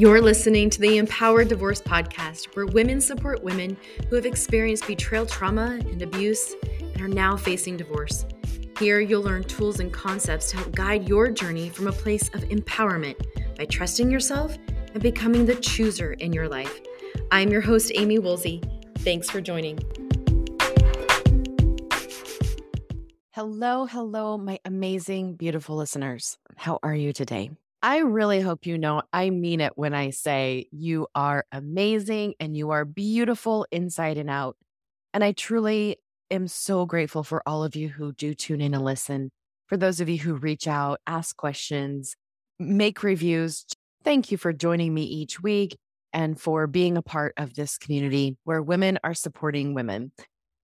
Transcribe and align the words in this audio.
You're 0.00 0.22
listening 0.22 0.70
to 0.70 0.80
the 0.80 0.96
Empowered 0.96 1.48
Divorce 1.48 1.82
Podcast, 1.82 2.56
where 2.56 2.64
women 2.64 3.02
support 3.02 3.44
women 3.44 3.76
who 4.08 4.16
have 4.16 4.24
experienced 4.24 4.86
betrayal 4.86 5.26
trauma 5.26 5.78
and 5.78 6.00
abuse 6.00 6.54
and 6.80 7.02
are 7.02 7.06
now 7.06 7.36
facing 7.36 7.76
divorce. 7.76 8.24
Here, 8.78 9.00
you'll 9.00 9.20
learn 9.20 9.44
tools 9.44 9.78
and 9.78 9.92
concepts 9.92 10.48
to 10.52 10.56
help 10.56 10.74
guide 10.74 11.06
your 11.06 11.30
journey 11.30 11.68
from 11.68 11.86
a 11.86 11.92
place 11.92 12.30
of 12.30 12.40
empowerment 12.44 13.16
by 13.58 13.66
trusting 13.66 14.10
yourself 14.10 14.56
and 14.94 15.02
becoming 15.02 15.44
the 15.44 15.56
chooser 15.56 16.14
in 16.14 16.32
your 16.32 16.48
life. 16.48 16.80
I'm 17.30 17.50
your 17.50 17.60
host, 17.60 17.92
Amy 17.94 18.18
Woolsey. 18.18 18.62
Thanks 19.00 19.28
for 19.28 19.42
joining. 19.42 19.80
Hello, 23.32 23.84
hello, 23.84 24.38
my 24.38 24.60
amazing, 24.64 25.34
beautiful 25.34 25.76
listeners. 25.76 26.38
How 26.56 26.78
are 26.82 26.94
you 26.94 27.12
today? 27.12 27.50
I 27.82 27.98
really 27.98 28.40
hope 28.40 28.66
you 28.66 28.76
know 28.76 29.02
I 29.12 29.30
mean 29.30 29.60
it 29.60 29.72
when 29.76 29.94
I 29.94 30.10
say 30.10 30.66
you 30.70 31.06
are 31.14 31.46
amazing 31.50 32.34
and 32.38 32.54
you 32.56 32.70
are 32.70 32.84
beautiful 32.84 33.66
inside 33.70 34.18
and 34.18 34.28
out. 34.28 34.56
And 35.14 35.24
I 35.24 35.32
truly 35.32 35.96
am 36.30 36.46
so 36.46 36.84
grateful 36.84 37.22
for 37.22 37.42
all 37.46 37.64
of 37.64 37.74
you 37.74 37.88
who 37.88 38.12
do 38.12 38.34
tune 38.34 38.60
in 38.60 38.74
and 38.74 38.84
listen. 38.84 39.30
For 39.66 39.76
those 39.76 40.00
of 40.00 40.08
you 40.08 40.18
who 40.18 40.34
reach 40.34 40.68
out, 40.68 41.00
ask 41.06 41.36
questions, 41.36 42.16
make 42.58 43.02
reviews, 43.02 43.64
thank 44.04 44.30
you 44.30 44.36
for 44.36 44.52
joining 44.52 44.92
me 44.92 45.02
each 45.04 45.42
week 45.42 45.76
and 46.12 46.38
for 46.38 46.66
being 46.66 46.96
a 46.96 47.02
part 47.02 47.32
of 47.38 47.54
this 47.54 47.78
community 47.78 48.36
where 48.44 48.62
women 48.62 48.98
are 49.02 49.14
supporting 49.14 49.74
women. 49.74 50.12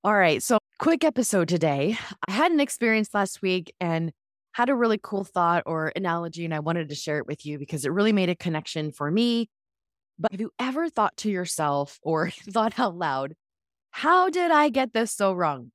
All 0.05 0.15
right, 0.15 0.43
so 0.43 0.59
quick 0.79 1.03
episode 1.03 1.49
today. 1.49 1.97
I 2.29 2.33
had 2.33 2.53
an 2.53 2.61
experience 2.61 3.15
last 3.15 3.43
week 3.43 3.73
and 3.81 4.13
had 4.57 4.71
a 4.71 4.75
really 4.75 4.99
cool 5.03 5.23
thought 5.23 5.63
or 5.67 5.93
analogy, 5.95 6.47
and 6.47 6.55
I 6.55 6.61
wanted 6.61 6.89
to 6.89 6.95
share 6.95 7.19
it 7.19 7.27
with 7.27 7.45
you 7.45 7.59
because 7.59 7.85
it 7.85 7.93
really 7.93 8.13
made 8.13 8.31
a 8.31 8.35
connection 8.35 8.91
for 8.91 9.11
me. 9.11 9.51
But 10.19 10.33
have 10.33 10.41
you 10.41 10.51
ever 10.59 10.89
thought 10.89 11.15
to 11.19 11.31
yourself 11.31 11.99
or 12.03 12.31
thought 12.51 12.79
out 12.79 12.97
loud, 12.97 13.35
how 13.91 14.31
did 14.31 14.51
I 14.51 14.71
get 14.71 14.95
this 14.95 15.13
so 15.13 15.35
wrong? 15.35 15.73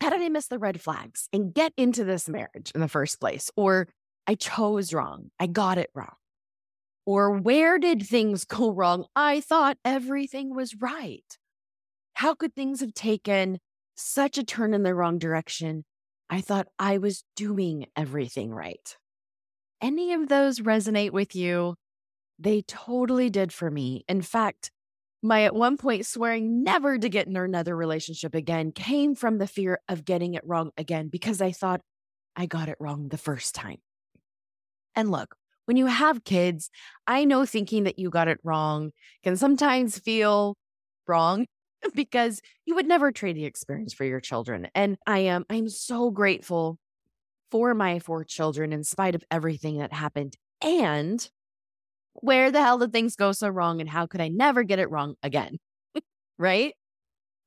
How 0.00 0.08
did 0.08 0.22
I 0.22 0.30
miss 0.30 0.46
the 0.46 0.58
red 0.58 0.80
flags 0.80 1.28
and 1.30 1.52
get 1.52 1.74
into 1.76 2.04
this 2.04 2.26
marriage 2.26 2.72
in 2.74 2.80
the 2.80 2.88
first 2.88 3.20
place? 3.20 3.50
Or 3.54 3.86
I 4.26 4.34
chose 4.34 4.94
wrong, 4.94 5.30
I 5.38 5.46
got 5.46 5.76
it 5.76 5.90
wrong. 5.94 6.16
Or 7.04 7.36
where 7.36 7.78
did 7.78 8.06
things 8.06 8.46
go 8.46 8.70
wrong? 8.72 9.04
I 9.14 9.42
thought 9.42 9.76
everything 9.84 10.54
was 10.54 10.74
right. 10.80 11.36
How 12.14 12.34
could 12.34 12.54
things 12.54 12.80
have 12.80 12.94
taken 12.94 13.58
such 13.94 14.38
a 14.38 14.42
turn 14.42 14.72
in 14.72 14.84
the 14.84 14.94
wrong 14.94 15.18
direction 15.18 15.84
I 16.30 16.40
thought 16.40 16.68
I 16.78 16.98
was 16.98 17.24
doing 17.34 17.86
everything 17.96 18.54
right. 18.54 18.96
Any 19.82 20.12
of 20.12 20.28
those 20.28 20.60
resonate 20.60 21.10
with 21.10 21.34
you? 21.34 21.74
They 22.38 22.62
totally 22.62 23.30
did 23.30 23.52
for 23.52 23.70
me. 23.70 24.04
In 24.08 24.22
fact, 24.22 24.70
my 25.22 25.44
at 25.44 25.54
one 25.54 25.76
point 25.76 26.06
swearing 26.06 26.62
never 26.62 26.98
to 26.98 27.08
get 27.08 27.26
in 27.26 27.36
another 27.36 27.76
relationship 27.76 28.34
again 28.34 28.72
came 28.72 29.14
from 29.14 29.38
the 29.38 29.46
fear 29.46 29.80
of 29.88 30.04
getting 30.04 30.34
it 30.34 30.46
wrong 30.46 30.70
again 30.78 31.08
because 31.08 31.42
I 31.42 31.52
thought 31.52 31.80
I 32.36 32.46
got 32.46 32.68
it 32.68 32.76
wrong 32.80 33.08
the 33.08 33.18
first 33.18 33.54
time. 33.54 33.78
And 34.94 35.10
look, 35.10 35.36
when 35.66 35.76
you 35.76 35.86
have 35.86 36.24
kids, 36.24 36.70
I 37.06 37.24
know 37.24 37.44
thinking 37.44 37.84
that 37.84 37.98
you 37.98 38.08
got 38.08 38.28
it 38.28 38.38
wrong 38.42 38.92
can 39.22 39.36
sometimes 39.36 39.98
feel 39.98 40.56
wrong 41.06 41.46
because 41.94 42.40
you 42.66 42.74
would 42.74 42.86
never 42.86 43.12
trade 43.12 43.36
the 43.36 43.44
experience 43.44 43.92
for 43.92 44.04
your 44.04 44.20
children. 44.20 44.68
And 44.74 44.96
I 45.06 45.20
am 45.20 45.44
I'm 45.50 45.68
so 45.68 46.10
grateful 46.10 46.78
for 47.50 47.74
my 47.74 47.98
four 47.98 48.24
children 48.24 48.72
in 48.72 48.84
spite 48.84 49.14
of 49.14 49.24
everything 49.30 49.78
that 49.78 49.92
happened. 49.92 50.36
And 50.62 51.28
where 52.14 52.50
the 52.50 52.62
hell 52.62 52.78
did 52.78 52.92
things 52.92 53.16
go 53.16 53.32
so 53.32 53.48
wrong 53.48 53.80
and 53.80 53.88
how 53.88 54.06
could 54.06 54.20
I 54.20 54.28
never 54.28 54.62
get 54.62 54.78
it 54.78 54.90
wrong 54.90 55.14
again? 55.22 55.58
right? 56.38 56.74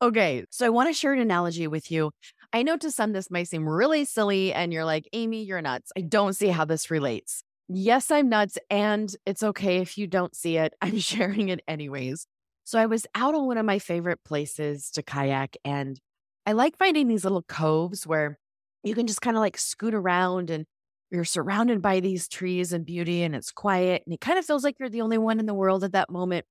Okay, 0.01 0.45
so 0.49 0.65
I 0.65 0.69
want 0.69 0.89
to 0.89 0.93
share 0.93 1.13
an 1.13 1.19
analogy 1.19 1.67
with 1.67 1.89
you. 1.91 2.11
I 2.51 2.63
know 2.63 2.77
to 2.77 2.91
some 2.91 3.13
this 3.13 3.31
might 3.31 3.47
seem 3.47 3.67
really 3.67 4.05
silly 4.05 4.53
and 4.53 4.73
you're 4.73 4.85
like, 4.85 5.07
"Amy, 5.13 5.43
you're 5.43 5.61
nuts." 5.61 5.91
I 5.97 6.01
don't 6.01 6.33
see 6.33 6.49
how 6.49 6.65
this 6.65 6.91
relates. 6.91 7.43
Yes, 7.69 8.11
I'm 8.11 8.29
nuts 8.29 8.57
and 8.69 9.15
it's 9.25 9.43
okay 9.43 9.77
if 9.77 9.97
you 9.97 10.07
don't 10.07 10.35
see 10.35 10.57
it. 10.57 10.73
I'm 10.81 10.99
sharing 10.99 11.49
it 11.49 11.61
anyways. 11.67 12.27
So 12.63 12.79
I 12.79 12.85
was 12.85 13.05
out 13.15 13.35
on 13.35 13.45
one 13.47 13.57
of 13.57 13.65
my 13.65 13.79
favorite 13.79 14.23
places 14.23 14.89
to 14.91 15.03
kayak, 15.03 15.57
and 15.65 15.99
I 16.45 16.53
like 16.53 16.77
finding 16.77 17.07
these 17.07 17.23
little 17.23 17.43
coves 17.43 18.07
where 18.07 18.37
you 18.83 18.95
can 18.95 19.07
just 19.07 19.21
kind 19.21 19.35
of 19.37 19.41
like 19.41 19.57
scoot 19.57 19.93
around 19.93 20.49
and 20.49 20.65
you're 21.11 21.25
surrounded 21.25 21.81
by 21.81 21.99
these 21.99 22.27
trees 22.27 22.73
and 22.73 22.85
beauty 22.85 23.21
and 23.23 23.35
it's 23.35 23.51
quiet 23.51 24.03
and 24.05 24.13
it 24.13 24.19
kind 24.21 24.39
of 24.39 24.45
feels 24.45 24.63
like 24.63 24.77
you're 24.79 24.89
the 24.89 25.01
only 25.01 25.17
one 25.17 25.39
in 25.39 25.45
the 25.45 25.53
world 25.53 25.83
at 25.83 25.91
that 25.93 26.09
moment. 26.09 26.45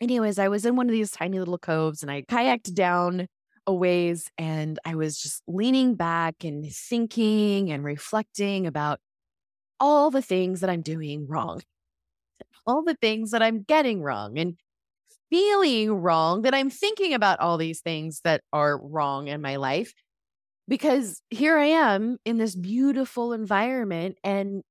Anyways, 0.00 0.38
I 0.38 0.48
was 0.48 0.66
in 0.66 0.76
one 0.76 0.86
of 0.88 0.92
these 0.92 1.10
tiny 1.10 1.38
little 1.38 1.58
coves 1.58 2.02
and 2.02 2.10
I 2.10 2.22
kayaked 2.22 2.74
down 2.74 3.28
a 3.66 3.74
ways 3.74 4.30
and 4.38 4.78
I 4.84 4.94
was 4.94 5.18
just 5.20 5.42
leaning 5.48 5.94
back 5.94 6.44
and 6.44 6.70
thinking 6.72 7.70
and 7.72 7.84
reflecting 7.84 8.66
about 8.66 9.00
all 9.80 10.10
the 10.10 10.22
things 10.22 10.60
that 10.60 10.70
I'm 10.70 10.82
doing 10.82 11.26
wrong, 11.28 11.62
all 12.66 12.82
the 12.82 12.94
things 12.94 13.30
that 13.30 13.42
I'm 13.42 13.62
getting 13.62 14.02
wrong. 14.02 14.38
And 14.38 14.56
feeling 15.30 15.92
wrong 15.92 16.42
that 16.42 16.54
I'm 16.54 16.70
thinking 16.70 17.14
about 17.14 17.40
all 17.40 17.58
these 17.58 17.80
things 17.80 18.20
that 18.24 18.42
are 18.52 18.78
wrong 18.78 19.28
in 19.28 19.40
my 19.40 19.56
life 19.56 19.92
because 20.68 21.22
here 21.30 21.58
I 21.58 21.66
am 21.66 22.18
in 22.24 22.38
this 22.38 22.54
beautiful 22.54 23.32
environment 23.32 24.18
and 24.24 24.62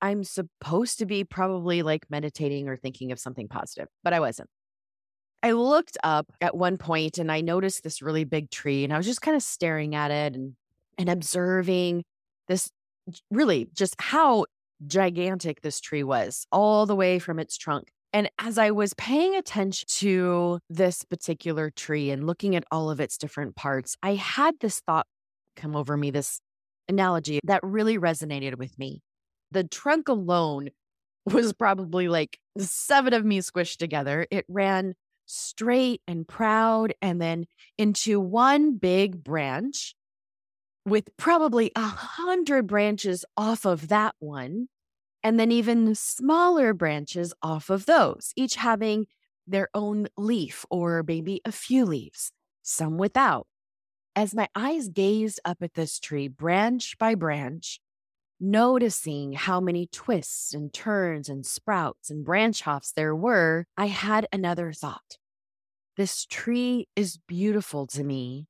I'm 0.00 0.24
supposed 0.24 0.98
to 0.98 1.06
be 1.06 1.24
probably 1.24 1.82
like 1.82 2.06
meditating 2.10 2.68
or 2.68 2.76
thinking 2.76 3.12
of 3.12 3.18
something 3.18 3.48
positive, 3.48 3.88
but 4.02 4.12
I 4.12 4.20
wasn't. 4.20 4.50
I 5.42 5.52
looked 5.52 5.98
up 6.02 6.26
at 6.40 6.56
one 6.56 6.78
point 6.78 7.18
and 7.18 7.30
I 7.30 7.40
noticed 7.40 7.82
this 7.82 8.02
really 8.02 8.24
big 8.24 8.50
tree 8.50 8.84
and 8.84 8.92
I 8.92 8.96
was 8.96 9.06
just 9.06 9.20
kind 9.20 9.36
of 9.36 9.42
staring 9.42 9.94
at 9.94 10.10
it 10.10 10.34
and 10.34 10.54
and 10.96 11.08
observing 11.08 12.04
this 12.48 12.70
really 13.30 13.68
just 13.74 13.94
how 13.98 14.46
gigantic 14.86 15.60
this 15.60 15.80
tree 15.80 16.02
was 16.02 16.46
all 16.50 16.86
the 16.86 16.96
way 16.96 17.18
from 17.18 17.38
its 17.38 17.56
trunk 17.56 17.88
and 18.14 18.30
as 18.38 18.58
I 18.58 18.70
was 18.70 18.94
paying 18.94 19.34
attention 19.34 19.86
to 19.98 20.60
this 20.70 21.02
particular 21.02 21.68
tree 21.68 22.10
and 22.10 22.28
looking 22.28 22.54
at 22.54 22.62
all 22.70 22.88
of 22.88 23.00
its 23.00 23.18
different 23.18 23.56
parts, 23.56 23.96
I 24.04 24.14
had 24.14 24.54
this 24.60 24.80
thought 24.86 25.08
come 25.56 25.74
over 25.74 25.96
me, 25.96 26.12
this 26.12 26.40
analogy 26.88 27.40
that 27.42 27.60
really 27.64 27.98
resonated 27.98 28.56
with 28.56 28.78
me. 28.78 29.02
The 29.50 29.64
trunk 29.64 30.08
alone 30.08 30.70
was 31.26 31.52
probably 31.52 32.06
like 32.06 32.38
seven 32.56 33.14
of 33.14 33.24
me 33.24 33.40
squished 33.40 33.78
together. 33.78 34.28
It 34.30 34.44
ran 34.48 34.94
straight 35.26 36.00
and 36.06 36.28
proud 36.28 36.94
and 37.02 37.20
then 37.20 37.46
into 37.78 38.20
one 38.20 38.76
big 38.76 39.24
branch 39.24 39.96
with 40.86 41.08
probably 41.16 41.72
a 41.74 41.80
hundred 41.82 42.68
branches 42.68 43.24
off 43.36 43.64
of 43.64 43.88
that 43.88 44.14
one 44.20 44.68
and 45.24 45.40
then 45.40 45.50
even 45.50 45.94
smaller 45.94 46.74
branches 46.74 47.32
off 47.42 47.70
of 47.70 47.86
those, 47.86 48.32
each 48.36 48.56
having 48.56 49.06
their 49.46 49.68
own 49.74 50.06
leaf 50.18 50.66
or 50.70 51.02
maybe 51.06 51.40
a 51.46 51.50
few 51.52 51.86
leaves, 51.86 52.30
some 52.62 52.98
without. 52.98 53.46
As 54.14 54.34
my 54.34 54.48
eyes 54.54 54.88
gazed 54.88 55.40
up 55.44 55.62
at 55.62 55.74
this 55.74 55.98
tree, 55.98 56.28
branch 56.28 56.96
by 56.98 57.14
branch, 57.14 57.80
noticing 58.38 59.32
how 59.32 59.60
many 59.60 59.86
twists 59.86 60.52
and 60.52 60.72
turns 60.72 61.28
and 61.28 61.46
sprouts 61.46 62.10
and 62.10 62.24
branch 62.24 62.66
offs 62.66 62.92
there 62.92 63.16
were, 63.16 63.66
I 63.76 63.86
had 63.86 64.28
another 64.30 64.72
thought. 64.72 65.16
This 65.96 66.26
tree 66.26 66.86
is 66.94 67.18
beautiful 67.26 67.86
to 67.88 68.04
me 68.04 68.46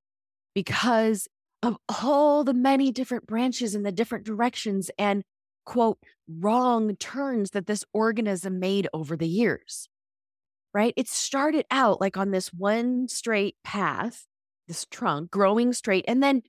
because 0.54 1.28
of 1.62 1.76
all 2.02 2.44
the 2.44 2.54
many 2.54 2.90
different 2.90 3.26
branches 3.26 3.74
in 3.74 3.84
the 3.84 3.92
different 3.92 4.24
directions 4.26 4.90
and 4.98 5.22
quote, 5.64 5.98
wrong 6.28 6.96
turns 6.96 7.50
that 7.50 7.66
this 7.66 7.84
organism 7.92 8.58
made 8.58 8.88
over 8.92 9.16
the 9.16 9.28
years, 9.28 9.88
right? 10.72 10.94
It 10.96 11.08
started 11.08 11.66
out 11.70 12.00
like 12.00 12.16
on 12.16 12.30
this 12.30 12.48
one 12.52 13.08
straight 13.08 13.56
path, 13.64 14.26
this 14.68 14.86
trunk 14.90 15.30
growing 15.30 15.72
straight, 15.72 16.04
and 16.08 16.22
then 16.22 16.42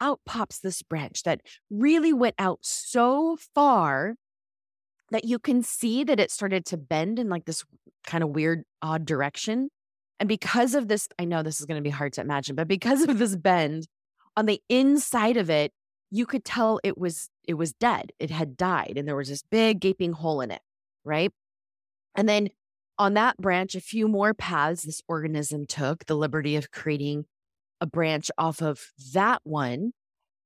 out 0.00 0.20
pops 0.26 0.58
this 0.58 0.82
branch 0.82 1.22
that 1.22 1.40
really 1.70 2.12
went 2.12 2.34
out 2.38 2.58
so 2.62 3.38
far 3.54 4.16
that 5.10 5.24
you 5.24 5.38
can 5.38 5.62
see 5.62 6.04
that 6.04 6.18
it 6.18 6.30
started 6.30 6.66
to 6.66 6.76
bend 6.76 7.18
in 7.18 7.28
like 7.28 7.44
this 7.44 7.64
kind 8.06 8.24
of 8.24 8.30
weird, 8.30 8.64
odd 8.80 9.04
direction. 9.04 9.68
And 10.18 10.28
because 10.28 10.74
of 10.74 10.88
this, 10.88 11.08
I 11.18 11.24
know 11.24 11.42
this 11.42 11.60
is 11.60 11.66
going 11.66 11.78
to 11.78 11.82
be 11.82 11.90
hard 11.90 12.12
to 12.14 12.20
imagine, 12.20 12.56
but 12.56 12.68
because 12.68 13.02
of 13.02 13.18
this 13.18 13.36
bend 13.36 13.86
on 14.36 14.46
the 14.46 14.60
inside 14.68 15.36
of 15.36 15.50
it, 15.50 15.72
you 16.12 16.26
could 16.26 16.44
tell 16.44 16.78
it 16.84 16.98
was 16.98 17.30
it 17.48 17.54
was 17.54 17.72
dead. 17.72 18.12
It 18.20 18.30
had 18.30 18.56
died 18.56 18.94
and 18.96 19.08
there 19.08 19.16
was 19.16 19.28
this 19.28 19.42
big 19.50 19.80
gaping 19.80 20.12
hole 20.12 20.42
in 20.42 20.50
it, 20.50 20.60
right? 21.04 21.32
And 22.14 22.28
then 22.28 22.50
on 22.98 23.14
that 23.14 23.38
branch, 23.38 23.74
a 23.74 23.80
few 23.80 24.06
more 24.06 24.34
paths 24.34 24.82
this 24.82 25.00
organism 25.08 25.64
took 25.66 26.04
the 26.04 26.14
liberty 26.14 26.54
of 26.54 26.70
creating 26.70 27.24
a 27.80 27.86
branch 27.86 28.30
off 28.36 28.60
of 28.60 28.92
that 29.14 29.40
one. 29.42 29.92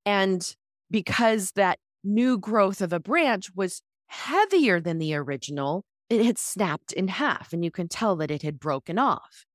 And 0.07 0.55
because 0.89 1.51
that 1.57 1.81
new 2.05 2.39
growth 2.39 2.81
of 2.81 2.93
a 2.93 3.01
branch 3.01 3.51
was 3.55 3.83
heavier 4.07 4.81
than 4.81 4.99
the 4.99 5.17
original, 5.17 5.85
it 6.09 6.25
had 6.25 6.39
snapped 6.39 6.93
in 6.93 7.09
half 7.09 7.53
and 7.53 7.65
you 7.65 7.73
can 7.73 7.89
tell 7.89 8.15
that 8.17 8.31
it 8.31 8.43
had 8.43 8.61
broken 8.61 9.01
off. 9.01 9.46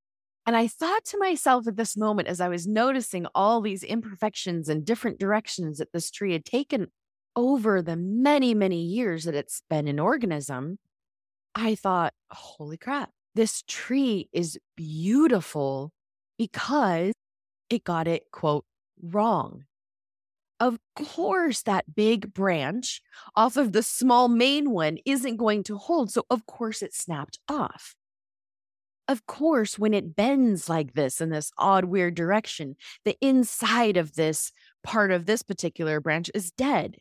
And 0.45 0.55
I 0.55 0.67
thought 0.67 1.05
to 1.05 1.19
myself 1.19 1.67
at 1.67 1.77
this 1.77 1.95
moment, 1.95 2.27
as 2.27 2.41
I 2.41 2.49
was 2.49 2.67
noticing 2.67 3.27
all 3.35 3.61
these 3.61 3.83
imperfections 3.83 4.69
and 4.69 4.85
different 4.85 5.19
directions 5.19 5.77
that 5.77 5.93
this 5.93 6.09
tree 6.09 6.33
had 6.33 6.45
taken 6.45 6.87
over 7.35 7.81
the 7.81 7.95
many, 7.95 8.53
many 8.53 8.81
years 8.81 9.25
that 9.25 9.35
it's 9.35 9.61
been 9.69 9.87
an 9.87 9.99
organism, 9.99 10.79
I 11.53 11.75
thought, 11.75 12.13
holy 12.31 12.77
crap, 12.77 13.11
this 13.35 13.63
tree 13.67 14.29
is 14.33 14.57
beautiful 14.75 15.91
because 16.37 17.13
it 17.69 17.83
got 17.83 18.07
it, 18.07 18.23
quote, 18.31 18.65
wrong. 19.01 19.65
Of 20.59 20.77
course, 20.95 21.63
that 21.63 21.95
big 21.95 22.33
branch 22.33 23.01
off 23.35 23.57
of 23.57 23.73
the 23.73 23.83
small 23.83 24.27
main 24.27 24.71
one 24.71 24.97
isn't 25.05 25.37
going 25.37 25.63
to 25.63 25.77
hold. 25.77 26.11
So, 26.11 26.23
of 26.29 26.45
course, 26.45 26.81
it 26.81 26.93
snapped 26.93 27.39
off. 27.47 27.95
Of 29.11 29.25
course, 29.25 29.77
when 29.77 29.93
it 29.93 30.15
bends 30.15 30.69
like 30.69 30.93
this 30.93 31.19
in 31.19 31.31
this 31.31 31.51
odd, 31.57 31.83
weird 31.83 32.15
direction, 32.15 32.77
the 33.03 33.17
inside 33.19 33.97
of 33.97 34.13
this 34.13 34.53
part 34.83 35.11
of 35.11 35.25
this 35.25 35.41
particular 35.41 35.99
branch 35.99 36.31
is 36.33 36.49
dead 36.51 36.95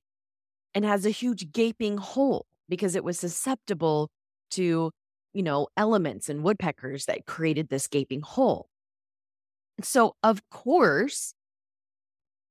and 0.75 0.85
has 0.85 1.07
a 1.07 1.11
huge 1.11 1.53
gaping 1.53 1.99
hole 1.99 2.47
because 2.69 2.97
it 2.97 3.05
was 3.05 3.17
susceptible 3.17 4.11
to, 4.51 4.91
you 5.35 5.43
know, 5.45 5.69
elements 5.77 6.29
and 6.29 6.43
woodpeckers 6.43 7.05
that 7.05 7.27
created 7.27 7.69
this 7.69 7.87
gaping 7.87 8.23
hole. 8.23 8.69
So, 9.81 10.17
of 10.25 10.43
course, 10.51 11.33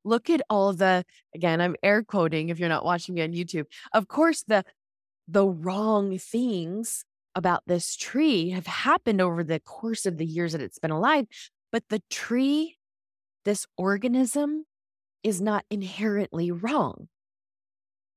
look 0.06 0.30
at 0.30 0.42
all 0.50 0.72
the 0.72 1.04
again 1.36 1.60
i'm 1.60 1.76
air 1.84 2.02
quoting 2.02 2.48
if 2.48 2.58
you're 2.58 2.70
not 2.70 2.86
watching 2.86 3.16
me 3.16 3.22
on 3.22 3.34
youtube 3.34 3.66
of 3.94 4.08
course 4.08 4.44
the 4.44 4.64
the 5.28 5.46
wrong 5.46 6.18
things 6.18 7.04
about 7.36 7.64
this 7.68 7.96
tree 7.96 8.50
have 8.50 8.68
happened 8.68 9.22
over 9.22 9.44
the 9.44 9.60
course 9.60 10.06
of 10.06 10.18
the 10.18 10.26
years 10.26 10.52
that 10.52 10.62
it's 10.62 10.80
been 10.80 10.92
alive 10.92 11.26
but 11.72 11.84
the 11.90 12.02
tree 12.10 12.78
this 13.46 13.66
organism 13.78 14.66
is 15.24 15.40
not 15.42 15.64
inherently 15.70 16.52
wrong 16.52 17.08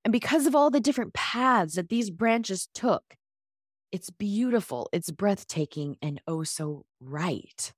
and 0.05 0.13
because 0.13 0.47
of 0.47 0.55
all 0.55 0.71
the 0.71 0.81
different 0.81 1.15
paths 1.15 1.75
that 1.75 1.89
these 1.89 2.11
branches 2.11 2.69
took 2.75 3.17
it's 3.91 4.11
beautiful 4.11 4.89
it's 4.93 5.11
breathtaking 5.11 5.97
and 6.01 6.21
oh 6.27 6.43
so 6.43 6.85
right 7.01 7.73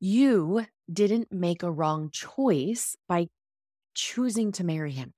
you 0.00 0.64
didn't 0.90 1.30
make 1.30 1.62
a 1.62 1.70
wrong 1.70 2.10
choice 2.10 2.96
by 3.06 3.28
choosing 3.94 4.50
to 4.52 4.64
marry 4.64 4.92
him. 4.92 5.12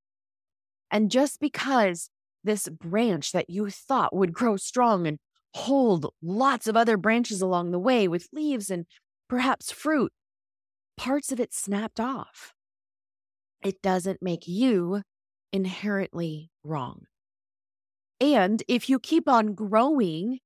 And 0.90 1.10
just 1.10 1.40
because 1.40 2.10
this 2.44 2.68
branch 2.68 3.32
that 3.32 3.50
you 3.50 3.70
thought 3.70 4.14
would 4.14 4.32
grow 4.32 4.56
strong 4.56 5.06
and 5.06 5.18
hold 5.54 6.12
lots 6.22 6.66
of 6.66 6.76
other 6.76 6.96
branches 6.96 7.42
along 7.42 7.70
the 7.70 7.78
way 7.78 8.08
with 8.08 8.28
leaves 8.32 8.70
and 8.70 8.86
perhaps 9.28 9.70
fruit, 9.70 10.12
parts 10.96 11.32
of 11.32 11.40
it 11.40 11.52
snapped 11.52 12.00
off. 12.00 12.54
It 13.62 13.80
doesn't 13.82 14.22
make 14.22 14.48
you 14.48 15.02
inherently 15.52 16.50
wrong. 16.64 17.06
And 18.20 18.62
if 18.68 18.88
you 18.88 18.98
keep 18.98 19.28
on 19.28 19.54
growing 19.54 20.38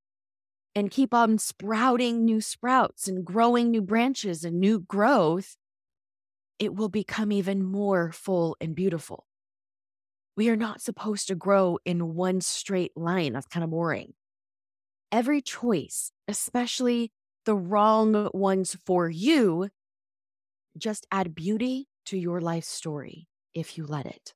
and 0.75 0.91
keep 0.91 1.15
on 1.15 1.39
sprouting 1.39 2.25
new 2.25 2.41
sprouts 2.41 3.09
and 3.09 3.25
growing 3.25 3.71
new 3.71 3.83
branches 3.83 4.45
and 4.45 4.61
new 4.61 4.81
growth, 4.81 5.57
it 6.59 6.75
will 6.75 6.89
become 6.89 7.33
even 7.33 7.63
more 7.63 8.13
full 8.13 8.57
and 8.61 8.75
beautiful. 8.75 9.27
We 10.37 10.51
are 10.51 10.57
not 10.57 10.83
supposed 10.83 11.29
to 11.29 11.35
grow 11.35 11.79
in 11.85 12.15
one 12.15 12.41
straight 12.41 12.93
line. 12.97 13.33
That's 13.33 13.47
kind 13.47 13.65
of 13.65 13.71
boring. 13.71 14.13
Every 15.11 15.41
choice, 15.41 16.13
especially 16.29 17.11
the 17.47 17.55
wrong 17.55 18.29
ones 18.35 18.77
for 18.85 19.09
you, 19.09 19.71
just 20.77 21.07
add 21.11 21.35
beauty 21.35 21.89
to 22.07 22.19
your 22.19 22.41
life 22.41 22.65
story 22.65 23.29
if 23.55 23.79
you 23.79 23.87
let 23.87 24.05
it. 24.05 24.35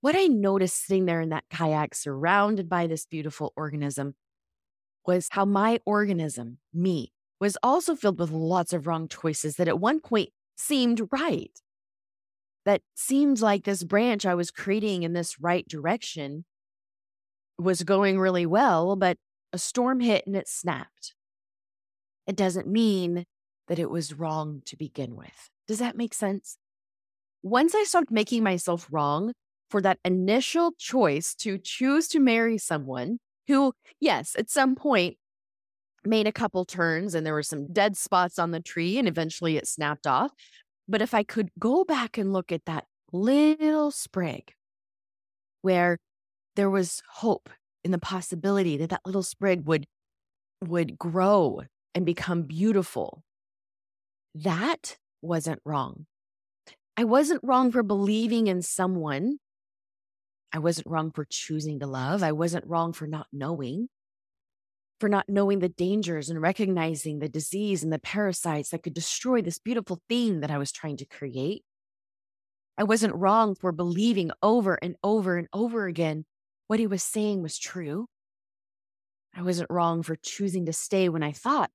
What 0.00 0.14
I 0.14 0.26
noticed 0.26 0.86
sitting 0.86 1.06
there 1.06 1.20
in 1.20 1.30
that 1.30 1.44
kayak 1.50 1.94
surrounded 1.94 2.68
by 2.68 2.86
this 2.86 3.04
beautiful 3.04 3.52
organism 3.56 4.14
was 5.04 5.28
how 5.30 5.44
my 5.44 5.80
organism, 5.84 6.58
me, 6.72 7.12
was 7.40 7.56
also 7.62 7.96
filled 7.96 8.20
with 8.20 8.30
lots 8.30 8.72
of 8.72 8.86
wrong 8.86 9.08
choices 9.08 9.56
that 9.56 9.66
at 9.66 9.80
one 9.80 9.98
point 10.00 10.28
seemed 10.56 11.08
right. 11.10 11.50
That 12.68 12.82
seemed 12.94 13.40
like 13.40 13.64
this 13.64 13.82
branch 13.82 14.26
I 14.26 14.34
was 14.34 14.50
creating 14.50 15.02
in 15.02 15.14
this 15.14 15.40
right 15.40 15.66
direction 15.66 16.44
was 17.58 17.82
going 17.82 18.18
really 18.18 18.44
well, 18.44 18.94
but 18.94 19.16
a 19.54 19.58
storm 19.58 20.00
hit 20.00 20.26
and 20.26 20.36
it 20.36 20.46
snapped. 20.46 21.14
It 22.26 22.36
doesn't 22.36 22.66
mean 22.66 23.24
that 23.68 23.78
it 23.78 23.88
was 23.88 24.12
wrong 24.12 24.60
to 24.66 24.76
begin 24.76 25.16
with. 25.16 25.48
Does 25.66 25.78
that 25.78 25.96
make 25.96 26.12
sense? 26.12 26.58
Once 27.42 27.74
I 27.74 27.84
stopped 27.84 28.10
making 28.10 28.42
myself 28.42 28.86
wrong 28.90 29.32
for 29.70 29.80
that 29.80 29.98
initial 30.04 30.72
choice 30.72 31.34
to 31.36 31.56
choose 31.56 32.06
to 32.08 32.20
marry 32.20 32.58
someone 32.58 33.16
who, 33.46 33.72
yes, 33.98 34.36
at 34.38 34.50
some 34.50 34.76
point 34.76 35.16
made 36.04 36.26
a 36.26 36.32
couple 36.32 36.66
turns 36.66 37.14
and 37.14 37.24
there 37.24 37.32
were 37.32 37.42
some 37.42 37.72
dead 37.72 37.96
spots 37.96 38.38
on 38.38 38.50
the 38.50 38.60
tree 38.60 38.98
and 38.98 39.08
eventually 39.08 39.56
it 39.56 39.66
snapped 39.66 40.06
off. 40.06 40.32
But 40.88 41.02
if 41.02 41.14
I 41.14 41.22
could 41.22 41.50
go 41.58 41.84
back 41.84 42.16
and 42.16 42.32
look 42.32 42.50
at 42.50 42.64
that 42.64 42.86
little 43.12 43.90
sprig 43.90 44.54
where 45.62 45.98
there 46.56 46.70
was 46.70 47.02
hope 47.14 47.50
in 47.84 47.90
the 47.90 47.98
possibility 47.98 48.76
that 48.78 48.90
that 48.90 49.02
little 49.04 49.22
sprig 49.22 49.66
would 49.66 49.86
would 50.64 50.98
grow 50.98 51.62
and 51.94 52.04
become 52.04 52.42
beautiful 52.42 53.22
that 54.34 54.98
wasn't 55.22 55.60
wrong. 55.64 56.06
I 56.96 57.04
wasn't 57.04 57.40
wrong 57.42 57.72
for 57.72 57.82
believing 57.82 58.46
in 58.46 58.62
someone. 58.62 59.38
I 60.52 60.58
wasn't 60.58 60.86
wrong 60.88 61.10
for 61.10 61.26
choosing 61.28 61.80
to 61.80 61.86
love. 61.86 62.22
I 62.22 62.32
wasn't 62.32 62.66
wrong 62.66 62.92
for 62.92 63.06
not 63.06 63.26
knowing, 63.32 63.88
for 64.98 65.08
not 65.08 65.28
knowing 65.28 65.60
the 65.60 65.68
dangers 65.68 66.28
and 66.28 66.40
recognizing 66.40 67.18
the 67.18 67.28
disease 67.28 67.82
and 67.82 67.92
the 67.92 67.98
parasites 67.98 68.70
that 68.70 68.82
could 68.82 68.94
destroy 68.94 69.40
this 69.40 69.58
beautiful 69.58 70.00
thing 70.08 70.40
that 70.40 70.50
I 70.50 70.58
was 70.58 70.72
trying 70.72 70.96
to 70.98 71.04
create. 71.04 71.62
I 72.76 72.84
wasn't 72.84 73.14
wrong 73.14 73.54
for 73.54 73.72
believing 73.72 74.30
over 74.42 74.78
and 74.80 74.96
over 75.02 75.36
and 75.36 75.48
over 75.52 75.86
again 75.86 76.24
what 76.68 76.78
he 76.78 76.86
was 76.86 77.02
saying 77.02 77.42
was 77.42 77.58
true. 77.58 78.06
I 79.34 79.42
wasn't 79.42 79.70
wrong 79.70 80.02
for 80.02 80.16
choosing 80.16 80.66
to 80.66 80.72
stay 80.72 81.08
when 81.08 81.22
I 81.22 81.32
thought 81.32 81.70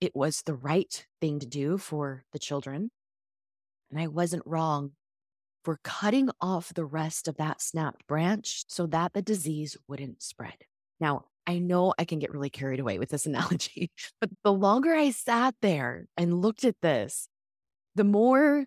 it 0.00 0.14
was 0.14 0.42
the 0.42 0.54
right 0.54 1.06
thing 1.20 1.38
to 1.40 1.46
do 1.46 1.78
for 1.78 2.24
the 2.32 2.38
children. 2.38 2.90
And 3.90 4.00
I 4.00 4.06
wasn't 4.06 4.42
wrong 4.46 4.92
for 5.64 5.80
cutting 5.82 6.28
off 6.40 6.74
the 6.74 6.84
rest 6.84 7.26
of 7.26 7.36
that 7.36 7.62
snapped 7.62 8.06
branch 8.06 8.64
so 8.68 8.86
that 8.86 9.12
the 9.14 9.22
disease 9.22 9.76
wouldn't 9.88 10.22
spread. 10.22 10.66
Now, 11.00 11.24
I 11.46 11.58
know 11.58 11.94
I 11.98 12.04
can 12.04 12.18
get 12.18 12.32
really 12.32 12.50
carried 12.50 12.80
away 12.80 12.98
with 12.98 13.10
this 13.10 13.26
analogy, 13.26 13.90
but 14.20 14.30
the 14.42 14.52
longer 14.52 14.94
I 14.94 15.10
sat 15.10 15.54
there 15.62 16.06
and 16.16 16.40
looked 16.40 16.64
at 16.64 16.76
this, 16.82 17.28
the 17.94 18.04
more 18.04 18.66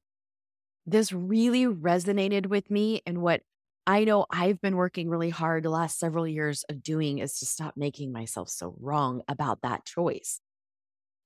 this 0.86 1.12
really 1.12 1.66
resonated 1.66 2.48
with 2.48 2.72
me. 2.72 3.02
And 3.06 3.22
what 3.22 3.42
I 3.86 4.04
know 4.04 4.26
I've 4.32 4.62
been 4.62 4.76
working 4.78 5.10
really 5.10 5.30
hard 5.30 5.64
the 5.64 5.70
last 5.70 6.00
several 6.00 6.28
years 6.28 6.64
of 6.70 6.84
doing 6.84 7.20
is 7.20 7.40
to 7.40 7.46
stop 7.46 7.76
making 7.78 8.12
myself 8.12 8.50
so 8.50 8.76
wrong 8.80 9.22
about 9.28 9.62
that 9.64 9.86
choice. 9.86 10.40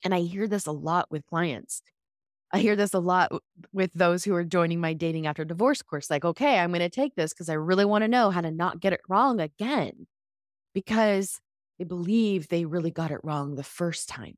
And 0.03 0.13
I 0.13 0.21
hear 0.21 0.47
this 0.47 0.65
a 0.65 0.71
lot 0.71 1.07
with 1.11 1.25
clients. 1.27 1.81
I 2.53 2.59
hear 2.59 2.75
this 2.75 2.93
a 2.93 2.99
lot 2.99 3.31
with 3.73 3.93
those 3.93 4.23
who 4.23 4.35
are 4.35 4.43
joining 4.43 4.81
my 4.81 4.93
dating 4.93 5.27
after 5.27 5.45
divorce 5.45 5.81
course. 5.81 6.09
Like, 6.09 6.25
okay, 6.25 6.59
I'm 6.59 6.71
going 6.71 6.81
to 6.81 6.89
take 6.89 7.15
this 7.15 7.33
because 7.33 7.49
I 7.49 7.53
really 7.53 7.85
want 7.85 8.03
to 8.03 8.07
know 8.09 8.29
how 8.31 8.41
to 8.41 8.51
not 8.51 8.79
get 8.79 8.93
it 8.93 9.01
wrong 9.09 9.39
again 9.39 10.07
because 10.73 11.39
they 11.79 11.85
believe 11.85 12.47
they 12.47 12.65
really 12.65 12.91
got 12.91 13.11
it 13.11 13.19
wrong 13.23 13.55
the 13.55 13.63
first 13.63 14.07
time. 14.07 14.35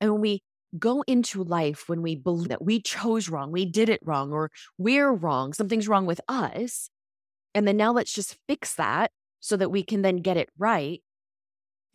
And 0.00 0.12
when 0.12 0.20
we 0.20 0.42
go 0.78 1.02
into 1.02 1.42
life, 1.42 1.88
when 1.88 2.02
we 2.02 2.14
believe 2.16 2.48
that 2.48 2.64
we 2.64 2.80
chose 2.80 3.28
wrong, 3.28 3.52
we 3.52 3.64
did 3.64 3.88
it 3.88 4.00
wrong, 4.04 4.32
or 4.32 4.50
we're 4.78 5.12
wrong, 5.12 5.52
something's 5.52 5.88
wrong 5.88 6.06
with 6.06 6.20
us, 6.28 6.90
and 7.54 7.66
then 7.66 7.76
now 7.76 7.92
let's 7.92 8.12
just 8.12 8.36
fix 8.48 8.74
that 8.74 9.10
so 9.40 9.56
that 9.56 9.70
we 9.70 9.82
can 9.82 10.02
then 10.02 10.18
get 10.18 10.36
it 10.36 10.48
right, 10.58 11.02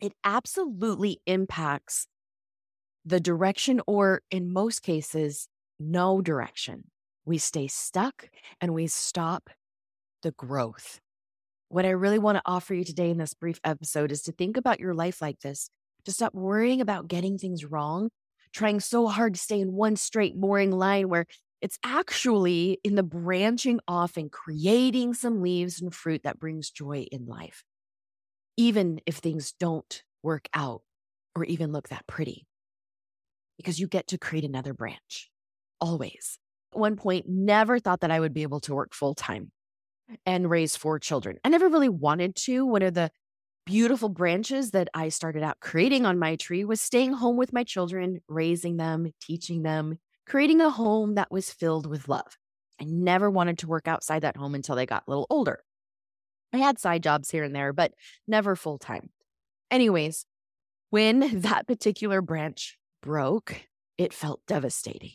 it 0.00 0.12
absolutely 0.24 1.20
impacts 1.26 2.06
the 3.04 3.20
direction, 3.20 3.80
or 3.86 4.22
in 4.30 4.52
most 4.52 4.82
cases, 4.82 5.48
no 5.78 6.20
direction. 6.20 6.90
We 7.24 7.38
stay 7.38 7.68
stuck 7.68 8.28
and 8.60 8.74
we 8.74 8.88
stop 8.88 9.48
the 10.22 10.32
growth. 10.32 11.00
What 11.76 11.84
I 11.84 11.90
really 11.90 12.18
want 12.18 12.36
to 12.36 12.42
offer 12.46 12.72
you 12.72 12.84
today 12.84 13.10
in 13.10 13.18
this 13.18 13.34
brief 13.34 13.60
episode 13.62 14.10
is 14.10 14.22
to 14.22 14.32
think 14.32 14.56
about 14.56 14.80
your 14.80 14.94
life 14.94 15.20
like 15.20 15.40
this, 15.40 15.68
to 16.06 16.10
stop 16.10 16.32
worrying 16.32 16.80
about 16.80 17.06
getting 17.06 17.36
things 17.36 17.66
wrong, 17.66 18.08
trying 18.54 18.80
so 18.80 19.08
hard 19.08 19.34
to 19.34 19.40
stay 19.40 19.60
in 19.60 19.74
one 19.74 19.96
straight, 19.96 20.34
boring 20.40 20.72
line 20.72 21.10
where 21.10 21.26
it's 21.60 21.78
actually 21.84 22.80
in 22.82 22.94
the 22.94 23.02
branching 23.02 23.78
off 23.86 24.16
and 24.16 24.32
creating 24.32 25.12
some 25.12 25.42
leaves 25.42 25.82
and 25.82 25.94
fruit 25.94 26.22
that 26.24 26.38
brings 26.38 26.70
joy 26.70 27.06
in 27.12 27.26
life. 27.26 27.62
even 28.56 29.02
if 29.04 29.16
things 29.16 29.52
don't 29.60 30.02
work 30.22 30.48
out 30.54 30.80
or 31.34 31.44
even 31.44 31.72
look 31.72 31.90
that 31.90 32.06
pretty, 32.06 32.46
because 33.58 33.78
you 33.78 33.86
get 33.86 34.06
to 34.06 34.16
create 34.16 34.46
another 34.46 34.72
branch 34.72 35.30
always. 35.78 36.38
At 36.72 36.80
one 36.80 36.96
point, 36.96 37.28
never 37.28 37.78
thought 37.78 38.00
that 38.00 38.10
I 38.10 38.18
would 38.18 38.32
be 38.32 38.44
able 38.44 38.60
to 38.60 38.74
work 38.74 38.94
full 38.94 39.14
time 39.14 39.52
and 40.24 40.50
raise 40.50 40.76
four 40.76 40.98
children. 40.98 41.38
I 41.44 41.48
never 41.48 41.68
really 41.68 41.88
wanted 41.88 42.36
to. 42.36 42.64
One 42.64 42.82
of 42.82 42.94
the 42.94 43.10
beautiful 43.64 44.08
branches 44.08 44.70
that 44.70 44.88
I 44.94 45.08
started 45.08 45.42
out 45.42 45.60
creating 45.60 46.06
on 46.06 46.18
my 46.18 46.36
tree 46.36 46.64
was 46.64 46.80
staying 46.80 47.14
home 47.14 47.36
with 47.36 47.52
my 47.52 47.64
children, 47.64 48.20
raising 48.28 48.76
them, 48.76 49.12
teaching 49.20 49.62
them, 49.62 49.98
creating 50.26 50.60
a 50.60 50.70
home 50.70 51.16
that 51.16 51.30
was 51.30 51.50
filled 51.50 51.86
with 51.86 52.08
love. 52.08 52.36
I 52.80 52.84
never 52.84 53.30
wanted 53.30 53.58
to 53.58 53.66
work 53.66 53.88
outside 53.88 54.22
that 54.22 54.36
home 54.36 54.54
until 54.54 54.76
they 54.76 54.86
got 54.86 55.04
a 55.06 55.10
little 55.10 55.26
older. 55.30 55.64
I 56.52 56.58
had 56.58 56.78
side 56.78 57.02
jobs 57.02 57.30
here 57.30 57.42
and 57.44 57.54
there, 57.54 57.72
but 57.72 57.92
never 58.28 58.54
full 58.54 58.78
time. 58.78 59.10
Anyways, 59.70 60.26
when 60.90 61.40
that 61.40 61.66
particular 61.66 62.22
branch 62.22 62.78
broke, 63.02 63.66
it 63.98 64.12
felt 64.12 64.40
devastating. 64.46 65.12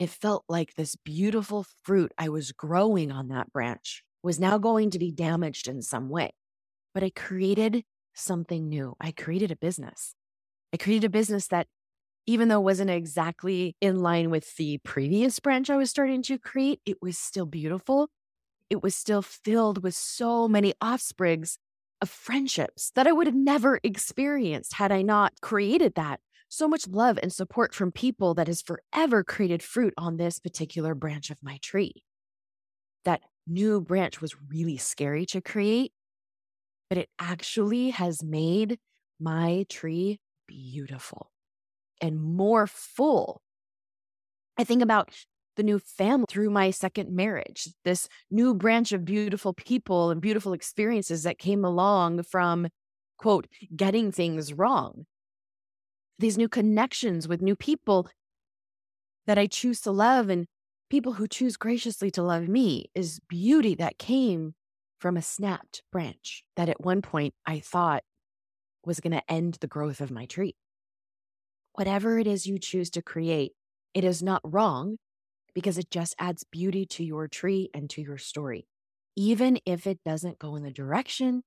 It 0.00 0.08
felt 0.08 0.44
like 0.48 0.74
this 0.74 0.96
beautiful 0.96 1.66
fruit 1.82 2.12
I 2.16 2.30
was 2.30 2.52
growing 2.52 3.12
on 3.12 3.28
that 3.28 3.52
branch 3.52 4.02
was 4.22 4.40
now 4.40 4.56
going 4.56 4.88
to 4.92 4.98
be 4.98 5.12
damaged 5.12 5.68
in 5.68 5.82
some 5.82 6.08
way. 6.08 6.32
But 6.94 7.04
I 7.04 7.10
created 7.10 7.84
something 8.14 8.66
new. 8.66 8.96
I 8.98 9.12
created 9.12 9.50
a 9.50 9.56
business. 9.56 10.14
I 10.72 10.78
created 10.78 11.04
a 11.04 11.10
business 11.10 11.48
that, 11.48 11.66
even 12.26 12.48
though 12.48 12.60
it 12.60 12.64
wasn't 12.64 12.88
exactly 12.88 13.76
in 13.82 14.00
line 14.00 14.30
with 14.30 14.56
the 14.56 14.78
previous 14.78 15.38
branch 15.38 15.68
I 15.68 15.76
was 15.76 15.90
starting 15.90 16.22
to 16.22 16.38
create, 16.38 16.80
it 16.86 16.96
was 17.02 17.18
still 17.18 17.46
beautiful. 17.46 18.08
It 18.70 18.82
was 18.82 18.96
still 18.96 19.20
filled 19.20 19.82
with 19.82 19.94
so 19.94 20.48
many 20.48 20.72
offsprings 20.82 21.58
of 22.00 22.08
friendships 22.08 22.90
that 22.94 23.06
I 23.06 23.12
would 23.12 23.26
have 23.26 23.36
never 23.36 23.80
experienced 23.82 24.74
had 24.74 24.92
I 24.92 25.02
not 25.02 25.34
created 25.42 25.94
that 25.96 26.20
so 26.50 26.68
much 26.68 26.86
love 26.88 27.18
and 27.22 27.32
support 27.32 27.72
from 27.72 27.92
people 27.92 28.34
that 28.34 28.48
has 28.48 28.60
forever 28.60 29.24
created 29.24 29.62
fruit 29.62 29.94
on 29.96 30.16
this 30.16 30.38
particular 30.38 30.94
branch 30.94 31.30
of 31.30 31.42
my 31.42 31.58
tree. 31.62 32.02
That 33.04 33.22
new 33.46 33.80
branch 33.80 34.20
was 34.20 34.34
really 34.48 34.76
scary 34.76 35.24
to 35.26 35.40
create, 35.40 35.92
but 36.88 36.98
it 36.98 37.08
actually 37.18 37.90
has 37.90 38.22
made 38.22 38.78
my 39.20 39.64
tree 39.68 40.18
beautiful 40.48 41.30
and 42.00 42.20
more 42.20 42.66
full. 42.66 43.42
I 44.58 44.64
think 44.64 44.82
about 44.82 45.10
the 45.56 45.62
new 45.62 45.78
family 45.78 46.26
through 46.28 46.50
my 46.50 46.70
second 46.70 47.14
marriage, 47.14 47.68
this 47.84 48.08
new 48.30 48.54
branch 48.54 48.92
of 48.92 49.04
beautiful 49.04 49.54
people 49.54 50.10
and 50.10 50.20
beautiful 50.20 50.52
experiences 50.52 51.22
that 51.22 51.38
came 51.38 51.64
along 51.64 52.24
from, 52.24 52.68
quote, 53.18 53.46
getting 53.76 54.10
things 54.10 54.52
wrong 54.52 55.06
these 56.20 56.38
new 56.38 56.48
connections 56.48 57.26
with 57.26 57.40
new 57.40 57.56
people 57.56 58.08
that 59.26 59.38
I 59.38 59.46
choose 59.46 59.80
to 59.82 59.90
love 59.90 60.28
and 60.28 60.46
people 60.90 61.14
who 61.14 61.26
choose 61.26 61.56
graciously 61.56 62.10
to 62.12 62.22
love 62.22 62.48
me 62.48 62.90
is 62.94 63.20
beauty 63.28 63.74
that 63.76 63.98
came 63.98 64.54
from 64.98 65.16
a 65.16 65.22
snapped 65.22 65.82
branch 65.90 66.44
that 66.56 66.68
at 66.68 66.84
one 66.84 67.00
point 67.00 67.34
I 67.46 67.60
thought 67.60 68.02
was 68.84 69.00
going 69.00 69.12
to 69.12 69.32
end 69.32 69.58
the 69.60 69.66
growth 69.66 70.00
of 70.00 70.10
my 70.10 70.26
tree. 70.26 70.56
Whatever 71.74 72.18
it 72.18 72.26
is 72.26 72.46
you 72.46 72.58
choose 72.58 72.90
to 72.90 73.02
create, 73.02 73.52
it 73.94 74.04
is 74.04 74.22
not 74.22 74.42
wrong 74.44 74.98
because 75.54 75.78
it 75.78 75.90
just 75.90 76.14
adds 76.18 76.44
beauty 76.50 76.84
to 76.84 77.04
your 77.04 77.28
tree 77.28 77.70
and 77.72 77.88
to 77.90 78.02
your 78.02 78.18
story, 78.18 78.66
even 79.16 79.58
if 79.64 79.86
it 79.86 80.00
doesn't 80.04 80.38
go 80.38 80.56
in 80.56 80.64
the 80.64 80.70
direction 80.70 81.42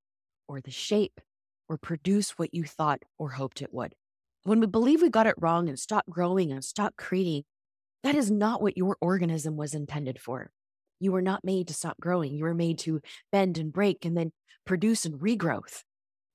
or 0.47 0.61
the 0.61 0.71
shape 0.71 1.21
or 1.69 1.77
produce 1.77 2.31
what 2.31 2.53
you 2.53 2.63
thought 2.63 3.03
or 3.19 3.29
hoped 3.29 3.61
it 3.61 3.73
would. 3.73 3.93
When 4.43 4.59
we 4.59 4.67
believe 4.67 5.01
we 5.01 5.09
got 5.09 5.27
it 5.27 5.35
wrong 5.37 5.69
and 5.69 5.79
stop 5.79 6.05
growing 6.09 6.51
and 6.51 6.63
stop 6.63 6.95
creating, 6.97 7.43
that 8.03 8.15
is 8.15 8.29
not 8.29 8.61
what 8.61 8.77
your 8.77 8.97
organism 8.99 9.55
was 9.55 9.73
intended 9.73 10.19
for. 10.19 10.51
You 10.99 11.13
were 11.13 11.21
not 11.21 11.45
made 11.45 11.69
to 11.69 11.73
stop 11.73 11.97
growing. 11.99 12.33
You 12.33 12.43
were 12.43 12.53
made 12.53 12.77
to 12.79 13.01
bend 13.31 13.57
and 13.57 13.71
break 13.71 14.03
and 14.03 14.17
then 14.17 14.31
produce 14.65 15.05
and 15.05 15.19
regrowth 15.19 15.83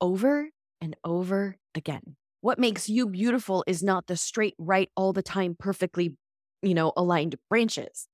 over 0.00 0.48
and 0.80 0.96
over 1.04 1.56
again. 1.74 2.16
What 2.40 2.58
makes 2.58 2.88
you 2.88 3.08
beautiful 3.08 3.64
is 3.66 3.82
not 3.82 4.06
the 4.06 4.16
straight, 4.16 4.54
right, 4.58 4.88
all 4.96 5.12
the 5.12 5.22
time, 5.22 5.56
perfectly, 5.58 6.16
you 6.62 6.74
know, 6.74 6.92
aligned 6.96 7.36
branches. 7.50 8.08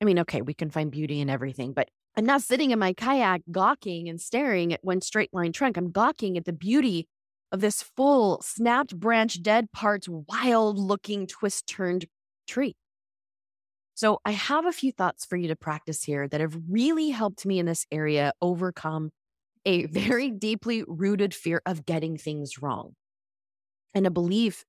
I 0.00 0.04
mean, 0.04 0.18
okay, 0.20 0.42
we 0.42 0.54
can 0.54 0.70
find 0.70 0.90
beauty 0.90 1.20
in 1.20 1.30
everything, 1.30 1.72
but 1.72 1.88
I'm 2.16 2.26
not 2.26 2.42
sitting 2.42 2.70
in 2.70 2.78
my 2.78 2.92
kayak 2.92 3.42
gawking 3.50 4.08
and 4.08 4.20
staring 4.20 4.72
at 4.72 4.84
one 4.84 5.00
straight 5.00 5.30
line 5.32 5.52
trunk. 5.52 5.76
I'm 5.76 5.90
gawking 5.90 6.36
at 6.36 6.44
the 6.44 6.52
beauty 6.52 7.08
of 7.54 7.60
this 7.60 7.84
full, 7.84 8.42
snapped 8.42 8.98
branch, 8.98 9.40
dead 9.40 9.70
parts, 9.70 10.08
wild 10.08 10.76
looking, 10.76 11.24
twist 11.24 11.68
turned 11.68 12.04
tree. 12.48 12.74
So, 13.94 14.18
I 14.24 14.32
have 14.32 14.66
a 14.66 14.72
few 14.72 14.90
thoughts 14.90 15.24
for 15.24 15.36
you 15.36 15.46
to 15.46 15.54
practice 15.54 16.02
here 16.02 16.26
that 16.26 16.40
have 16.40 16.58
really 16.68 17.10
helped 17.10 17.46
me 17.46 17.60
in 17.60 17.66
this 17.66 17.86
area 17.92 18.32
overcome 18.42 19.10
a 19.64 19.86
very 19.86 20.32
deeply 20.32 20.82
rooted 20.88 21.32
fear 21.32 21.62
of 21.64 21.86
getting 21.86 22.18
things 22.18 22.60
wrong 22.60 22.94
and 23.94 24.04
a 24.04 24.10
belief 24.10 24.64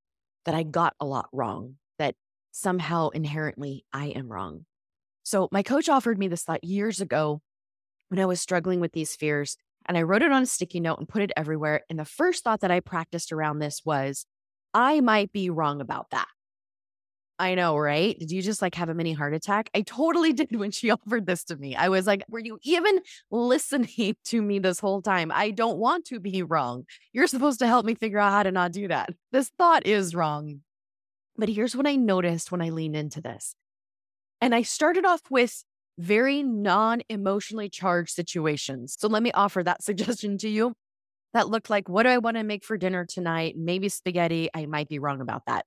that 0.46 0.54
I 0.54 0.62
got 0.62 0.94
a 1.00 1.08
lot 1.08 1.28
wrong, 1.34 1.78
that 1.98 2.14
somehow 2.52 3.10
inherently 3.10 3.84
I 3.92 4.10
am 4.10 4.32
wrong. 4.32 4.68
So, 5.24 5.50
my 5.52 5.64
coach 5.64 5.90
offered 5.90 6.20
me 6.20 6.28
this 6.28 6.44
thought 6.44 6.64
years 6.64 7.02
ago 7.02 7.42
when 8.10 8.20
I 8.20 8.28
was 8.28 8.40
struggling 8.40 8.80
with 8.80 8.92
these 8.92 9.16
fears 9.16 9.58
and 9.88 9.98
I 9.98 10.04
wrote 10.04 10.22
it 10.22 10.32
on 10.32 10.44
a 10.44 10.48
sticky 10.48 10.80
note 10.80 11.00
and 11.00 11.08
put 11.08 11.22
it 11.22 11.32
everywhere. 11.38 11.82
And 11.90 12.00
the 12.00 12.06
first 12.06 12.44
thought 12.44 12.62
that 12.62 12.72
I 12.72 12.80
practiced 12.80 13.32
around 13.32 13.60
this 13.60 13.82
was, 13.86 14.26
I 14.74 15.02
might 15.02 15.32
be 15.32 15.50
wrong 15.50 15.82
about 15.82 16.10
that. 16.12 16.28
I 17.38 17.56
know, 17.56 17.78
right? 17.78 18.18
Did 18.18 18.32
you 18.32 18.42
just 18.42 18.62
like 18.62 18.76
have 18.76 18.88
a 18.88 18.94
mini 18.94 19.12
heart 19.12 19.34
attack? 19.34 19.70
I 19.76 19.82
totally 19.82 20.32
did 20.34 20.56
when 20.56 20.72
she 20.72 20.90
offered 20.90 21.26
this 21.26 21.44
to 21.46 21.56
me. 21.56 21.76
I 21.76 21.90
was 21.90 22.08
like, 22.08 22.24
were 22.30 22.40
you 22.40 22.60
even 22.64 23.00
listening 23.30 24.16
to 24.26 24.42
me 24.42 24.60
this 24.60 24.80
whole 24.80 25.02
time? 25.02 25.32
I 25.34 25.52
don't 25.52 25.78
want 25.78 26.06
to 26.06 26.20
be 26.20 26.44
wrong. 26.44 26.86
You're 27.12 27.28
supposed 27.28 27.60
to 27.60 27.68
help 27.68 27.86
me 27.86 27.96
figure 27.96 28.20
out 28.20 28.32
how 28.32 28.44
to 28.44 28.52
not 28.52 28.72
do 28.72 28.88
that. 28.88 29.10
This 29.32 29.52
thought 29.58 29.86
is 29.86 30.16
wrong. 30.16 30.62
But 31.38 31.50
here's 31.50 31.76
what 31.76 31.88
I 31.88 31.98
noticed 31.98 32.52
when 32.52 32.62
I 32.62 32.70
leaned 32.70 32.96
into 32.96 33.22
this. 33.22 33.56
And 34.40 34.56
I 34.56 34.62
started 34.62 35.06
off 35.06 35.22
with 35.30 35.64
very 35.98 36.44
non 36.44 37.02
emotionally 37.10 37.70
charged 37.70 38.12
situations. 38.12 38.96
So 38.98 39.08
let 39.08 39.24
me 39.24 39.32
offer 39.32 39.64
that 39.64 39.84
suggestion 39.84 40.38
to 40.40 40.50
you. 40.50 40.74
That 41.34 41.50
looked 41.50 41.70
like, 41.70 41.90
what 41.90 42.04
do 42.04 42.10
I 42.10 42.18
want 42.18 42.38
to 42.38 42.44
make 42.44 42.64
for 42.64 42.78
dinner 42.78 43.06
tonight? 43.06 43.56
Maybe 43.58 43.90
spaghetti. 43.90 44.50
I 44.54 44.68
might 44.68 44.88
be 44.88 45.00
wrong 45.00 45.20
about 45.20 45.44
that. 45.48 45.66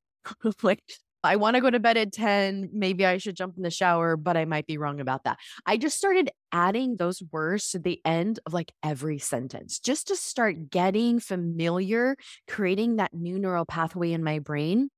like, 0.62 0.82
I 1.24 1.34
want 1.34 1.56
to 1.56 1.60
go 1.60 1.70
to 1.70 1.80
bed 1.80 1.96
at 1.96 2.12
10. 2.12 2.70
Maybe 2.72 3.04
I 3.04 3.18
should 3.18 3.36
jump 3.36 3.56
in 3.56 3.64
the 3.64 3.70
shower, 3.70 4.16
but 4.16 4.36
I 4.36 4.44
might 4.44 4.66
be 4.66 4.78
wrong 4.78 5.00
about 5.00 5.24
that. 5.24 5.38
I 5.66 5.76
just 5.76 5.98
started 5.98 6.30
adding 6.52 6.96
those 6.96 7.20
words 7.32 7.70
to 7.70 7.80
the 7.80 8.00
end 8.04 8.38
of 8.46 8.52
like 8.52 8.72
every 8.84 9.18
sentence 9.18 9.80
just 9.80 10.06
to 10.08 10.16
start 10.16 10.70
getting 10.70 11.18
familiar, 11.18 12.16
creating 12.46 12.96
that 12.96 13.12
new 13.12 13.38
neural 13.40 13.66
pathway 13.66 14.12
in 14.12 14.22
my 14.22 14.38
brain 14.38 14.90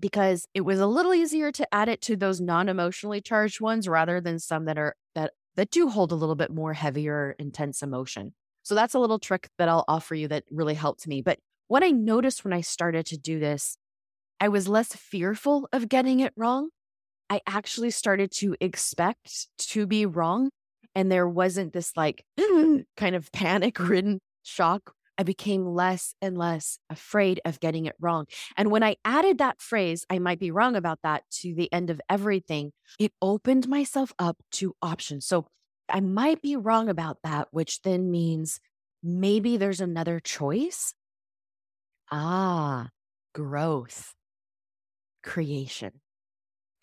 because 0.00 0.46
it 0.54 0.62
was 0.62 0.78
a 0.78 0.86
little 0.86 1.14
easier 1.14 1.50
to 1.52 1.74
add 1.74 1.88
it 1.88 2.00
to 2.02 2.16
those 2.16 2.40
non-emotionally 2.40 3.20
charged 3.20 3.60
ones 3.60 3.88
rather 3.88 4.20
than 4.20 4.38
some 4.38 4.64
that 4.66 4.78
are 4.78 4.94
that 5.14 5.32
that 5.56 5.70
do 5.70 5.88
hold 5.88 6.12
a 6.12 6.16
little 6.16 6.34
bit 6.34 6.50
more 6.50 6.74
heavier 6.74 7.34
intense 7.38 7.82
emotion. 7.82 8.34
So 8.62 8.74
that's 8.74 8.94
a 8.94 8.98
little 8.98 9.18
trick 9.18 9.48
that 9.58 9.68
I'll 9.68 9.84
offer 9.88 10.14
you 10.14 10.28
that 10.28 10.44
really 10.50 10.74
helped 10.74 11.06
me. 11.06 11.22
But 11.22 11.38
what 11.68 11.82
I 11.82 11.90
noticed 11.90 12.44
when 12.44 12.52
I 12.52 12.60
started 12.60 13.06
to 13.06 13.18
do 13.18 13.38
this, 13.38 13.78
I 14.40 14.48
was 14.48 14.68
less 14.68 14.94
fearful 14.94 15.68
of 15.72 15.88
getting 15.88 16.20
it 16.20 16.32
wrong. 16.36 16.68
I 17.30 17.40
actually 17.46 17.90
started 17.90 18.30
to 18.32 18.54
expect 18.60 19.48
to 19.58 19.86
be 19.86 20.04
wrong 20.06 20.50
and 20.94 21.12
there 21.12 21.28
wasn't 21.28 21.72
this 21.72 21.92
like 21.96 22.24
kind 22.96 23.14
of 23.14 23.30
panic 23.32 23.78
ridden 23.78 24.20
shock 24.42 24.92
I 25.18 25.22
became 25.22 25.66
less 25.66 26.14
and 26.20 26.36
less 26.36 26.78
afraid 26.90 27.40
of 27.44 27.60
getting 27.60 27.86
it 27.86 27.96
wrong. 28.00 28.26
And 28.56 28.70
when 28.70 28.82
I 28.82 28.96
added 29.04 29.38
that 29.38 29.60
phrase, 29.60 30.04
I 30.10 30.18
might 30.18 30.38
be 30.38 30.50
wrong 30.50 30.76
about 30.76 31.00
that, 31.02 31.24
to 31.40 31.54
the 31.54 31.72
end 31.72 31.90
of 31.90 32.00
everything, 32.10 32.72
it 32.98 33.12
opened 33.22 33.68
myself 33.68 34.12
up 34.18 34.36
to 34.52 34.74
options. 34.82 35.26
So 35.26 35.46
I 35.88 36.00
might 36.00 36.42
be 36.42 36.56
wrong 36.56 36.88
about 36.88 37.18
that, 37.22 37.48
which 37.50 37.82
then 37.82 38.10
means 38.10 38.60
maybe 39.02 39.56
there's 39.56 39.80
another 39.80 40.20
choice. 40.20 40.94
Ah, 42.10 42.90
growth, 43.32 44.14
creation, 45.22 46.00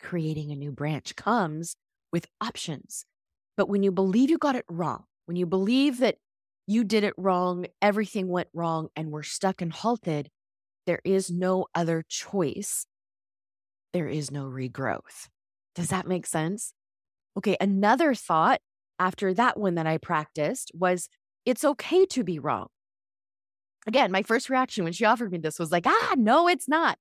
creating 0.00 0.52
a 0.52 0.56
new 0.56 0.72
branch 0.72 1.16
comes 1.16 1.76
with 2.12 2.26
options. 2.40 3.06
But 3.56 3.68
when 3.68 3.82
you 3.82 3.92
believe 3.92 4.30
you 4.30 4.38
got 4.38 4.56
it 4.56 4.64
wrong, 4.70 5.04
when 5.26 5.36
you 5.36 5.46
believe 5.46 5.98
that 5.98 6.16
you 6.66 6.84
did 6.84 7.04
it 7.04 7.14
wrong, 7.16 7.66
everything 7.82 8.28
went 8.28 8.48
wrong, 8.54 8.88
and 8.96 9.10
we're 9.10 9.22
stuck 9.22 9.60
and 9.60 9.72
halted, 9.72 10.28
there 10.86 11.00
is 11.04 11.30
no 11.30 11.66
other 11.74 12.04
choice. 12.08 12.86
There 13.92 14.08
is 14.08 14.30
no 14.30 14.44
regrowth. 14.44 15.28
Does 15.74 15.88
that 15.88 16.06
make 16.06 16.26
sense? 16.26 16.72
Okay, 17.36 17.56
another 17.60 18.14
thought 18.14 18.60
after 18.98 19.34
that 19.34 19.58
one 19.58 19.74
that 19.74 19.86
I 19.86 19.98
practiced 19.98 20.70
was 20.74 21.08
it's 21.44 21.64
okay 21.64 22.06
to 22.06 22.24
be 22.24 22.38
wrong. 22.38 22.68
Again, 23.86 24.10
my 24.10 24.22
first 24.22 24.48
reaction 24.48 24.84
when 24.84 24.92
she 24.92 25.04
offered 25.04 25.30
me 25.30 25.38
this 25.38 25.58
was 25.58 25.70
like, 25.70 25.86
ah, 25.86 26.14
no, 26.16 26.48
it's 26.48 26.68
not. 26.68 26.98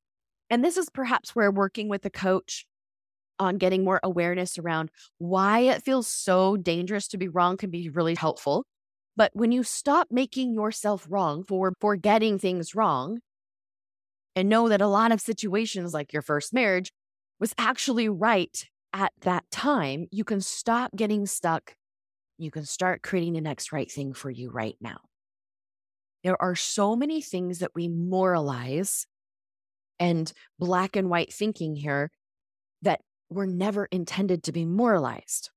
And 0.50 0.63
this 0.63 0.75
is 0.75 0.89
perhaps 0.89 1.36
where 1.36 1.51
working 1.51 1.88
with 1.88 2.05
a 2.05 2.10
coach 2.10 2.65
on 3.39 3.58
getting 3.58 3.84
more 3.84 4.00
awareness 4.03 4.58
around 4.58 4.91
why 5.17 5.60
it 5.60 5.84
feels 5.84 6.08
so 6.08 6.58
dangerous 6.58 7.08
to 7.10 7.17
be 7.17 7.27
wrong 7.27 7.58
can 7.58 7.70
be 7.70 7.89
really 7.89 8.15
helpful. 8.15 8.65
But 9.15 9.32
when 9.34 9.51
you 9.51 9.63
stop 9.63 10.08
making 10.10 10.53
yourself 10.53 11.05
wrong 11.10 11.43
for 11.43 11.74
for 11.79 11.96
getting 11.96 12.39
things 12.39 12.74
wrong 12.74 13.20
and 14.36 14.50
know 14.50 14.70
that 14.70 14.82
a 14.82 14.88
lot 14.88 15.12
of 15.12 15.22
situations 15.22 15.93
like 15.93 16.13
your 16.13 16.24
first 16.24 16.53
marriage 16.53 16.91
was 17.39 17.53
actually 17.58 18.10
right 18.10 18.65
at 18.93 19.12
that 19.22 19.43
time, 19.51 20.08
you 20.12 20.24
can 20.24 20.41
stop 20.41 20.91
getting 20.96 21.25
stuck. 21.25 21.75
You 22.38 22.51
can 22.51 22.65
start 22.65 23.03
creating 23.03 23.34
the 23.34 23.41
next 23.41 23.72
right 23.72 23.91
thing 23.91 24.13
for 24.13 24.29
you 24.29 24.50
right 24.50 24.75
now. 24.82 24.98
There 26.24 26.41
are 26.41 26.55
so 26.55 26.96
many 26.96 27.22
things 27.22 27.60
that 27.60 27.72
we 27.75 27.89
moralize 27.89 29.05
and 30.00 30.32
black 30.58 30.96
and 30.96 31.10
white 31.10 31.34
thinking 31.34 31.75
here 31.75 32.12
that 32.82 33.01
were 33.29 33.48
never 33.48 33.86
intended 33.86 34.43
to 34.43 34.51
be 34.51 34.65
moralized. 34.65 35.50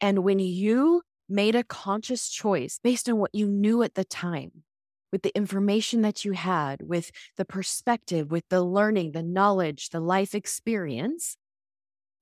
And 0.00 0.20
when 0.20 0.38
you 0.38 1.02
made 1.28 1.54
a 1.54 1.64
conscious 1.64 2.28
choice 2.28 2.78
based 2.82 3.08
on 3.08 3.18
what 3.18 3.34
you 3.34 3.46
knew 3.46 3.82
at 3.82 3.94
the 3.94 4.04
time, 4.04 4.64
with 5.12 5.22
the 5.22 5.36
information 5.36 6.02
that 6.02 6.24
you 6.24 6.32
had, 6.32 6.82
with 6.82 7.10
the 7.36 7.44
perspective, 7.44 8.30
with 8.30 8.44
the 8.48 8.62
learning, 8.62 9.12
the 9.12 9.22
knowledge, 9.22 9.90
the 9.90 10.00
life 10.00 10.34
experience, 10.34 11.36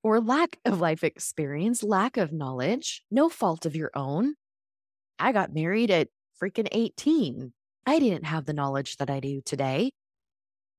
or 0.03 0.19
lack 0.19 0.59
of 0.65 0.79
life 0.79 1.03
experience, 1.03 1.83
lack 1.83 2.15
of 2.17 2.31
knowledge, 2.31 3.03
no 3.09 3.27
fault 3.27 3.65
of 3.65 3.75
your 3.75 3.91
own. 3.95 4.35
I 5.17 5.31
got 5.31 5.53
married 5.53 5.89
at 5.89 6.09
freaking 6.41 6.67
18. 6.71 7.53
I 7.85 7.99
didn't 7.99 8.25
have 8.25 8.45
the 8.45 8.53
knowledge 8.53 8.97
that 8.97 9.09
I 9.09 9.19
do 9.19 9.41
today. 9.41 9.91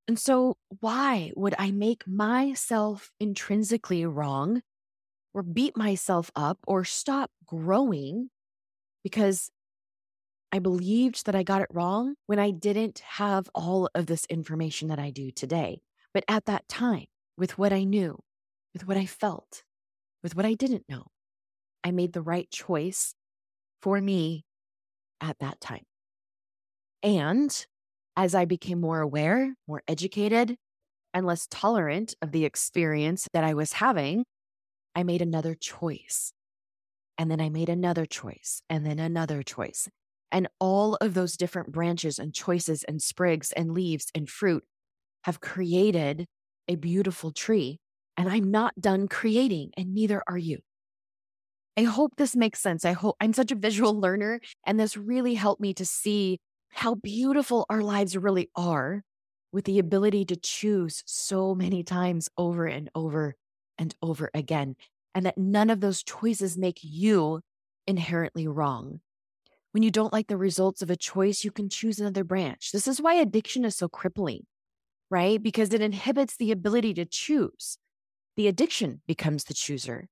And 0.09 0.19
so, 0.19 0.57
why 0.81 1.33
would 1.35 1.55
I 1.59 1.73
make 1.73 2.07
myself 2.07 3.11
intrinsically 3.19 4.07
wrong 4.07 4.63
or 5.37 5.43
beat 5.43 5.77
myself 5.77 6.31
up 6.35 6.59
or 6.67 6.83
stop 6.83 7.31
growing 7.45 8.31
because 9.05 9.51
I 10.51 10.61
believed 10.61 11.27
that 11.27 11.35
I 11.35 11.43
got 11.43 11.61
it 11.61 11.69
wrong 11.71 12.15
when 12.25 12.39
I 12.39 12.51
didn't 12.51 13.01
have 13.01 13.51
all 13.55 13.91
of 13.95 14.07
this 14.07 14.25
information 14.31 14.89
that 14.89 14.99
I 14.99 15.11
do 15.11 15.31
today? 15.31 15.83
But 16.15 16.25
at 16.27 16.47
that 16.47 16.67
time, 16.69 17.05
with 17.37 17.59
what 17.59 17.71
I 17.71 17.85
knew, 17.85 18.19
with 18.73 18.89
what 18.89 18.97
I 18.97 19.05
felt, 19.05 19.63
with 20.23 20.35
what 20.35 20.47
I 20.47 20.55
didn't 20.55 20.87
know, 20.89 21.09
I 21.85 21.91
made 21.91 22.15
the 22.15 22.23
right 22.23 22.51
choice 22.51 23.15
for 23.83 24.01
me 24.01 24.47
at 25.21 25.39
that 25.41 25.61
time. 25.61 25.85
And 27.03 27.67
as 28.17 28.35
I 28.35 28.47
became 28.47 28.81
more 28.81 29.01
aware, 29.01 29.55
more 29.69 29.83
educated, 29.87 30.57
and 31.13 31.27
less 31.27 31.47
tolerant 31.51 32.15
of 32.23 32.33
the 32.33 32.47
experience 32.47 33.29
that 33.35 33.45
I 33.45 33.53
was 33.53 33.75
having, 33.75 34.25
I 34.97 35.03
made 35.05 35.21
another 35.21 35.55
choice. 35.55 36.33
And 37.19 37.31
then 37.31 37.41
I 37.41 37.51
made 37.51 37.69
another 37.69 38.07
choice, 38.07 38.63
and 38.69 38.85
then 38.85 38.99
another 38.99 39.43
choice. 39.43 39.89
And 40.33 40.49
all 40.59 40.97
of 40.97 41.15
those 41.15 41.37
different 41.37 41.71
branches 41.71 42.19
and 42.19 42.35
choices 42.35 42.83
and 42.83 43.01
sprigs 43.01 43.53
and 43.53 43.73
leaves 43.73 44.07
and 44.15 44.29
fruit 44.29 44.65
have 45.25 45.41
created 45.41 46.27
a 46.67 46.77
beautiful 46.77 47.31
tree. 47.31 47.79
And 48.17 48.29
I'm 48.29 48.51
not 48.51 48.75
done 48.81 49.07
creating, 49.09 49.73
and 49.77 49.95
neither 49.95 50.23
are 50.27 50.39
you. 50.39 50.59
I 51.77 51.83
hope 51.83 52.13
this 52.17 52.35
makes 52.35 52.61
sense. 52.61 52.87
I 52.87 52.93
hope 52.93 53.17
I'm 53.21 53.35
such 53.35 53.53
a 53.53 53.57
visual 53.57 53.99
learner, 53.99 54.41
and 54.67 54.81
this 54.81 54.97
really 54.97 55.35
helped 55.35 55.61
me 55.61 55.75
to 55.75 55.85
see 55.85 56.39
how 56.71 56.95
beautiful 56.95 57.67
our 57.69 57.83
lives 57.83 58.17
really 58.17 58.51
are 58.57 59.03
with 59.53 59.65
the 59.67 59.79
ability 59.79 60.25
to 60.27 60.37
choose 60.37 61.03
so 61.07 61.55
many 61.55 61.83
times 61.83 62.29
over 62.37 62.67
and 62.67 62.91
over 62.95 63.35
and 63.79 63.95
over 64.03 64.31
again, 64.35 64.77
and 65.15 65.27
that 65.27 65.39
none 65.39 65.71
of 65.71 65.81
those 65.81 66.03
choices 66.03 66.57
make 66.57 66.79
you 66.83 67.41
inherently 67.87 68.47
wrong. 68.47 69.01
When 69.73 69.83
you 69.83 69.91
don't 69.91 70.13
like 70.13 70.29
the 70.29 70.37
results 70.37 70.83
of 70.83 70.91
a 70.91 70.97
choice, 70.97 71.45
you 71.45 71.51
can 71.51 71.69
choose 71.69 72.01
another 72.01 72.25
branch. 72.25 72.73
This 72.73 72.89
is 72.89 73.01
why 73.01 73.15
addiction 73.15 73.65
is 73.65 73.77
so 73.77 73.89
crippling, 73.89 74.47
right? 75.11 75.43
Because 75.43 75.73
it 75.73 75.83
inhibits 75.83 76.37
the 76.37 76.51
ability 76.51 76.95
to 76.95 77.05
choose. 77.05 77.79
The 78.37 78.49
addiction 78.49 79.03
becomes 79.07 79.45
the 79.45 79.55
chooser. 79.55 80.09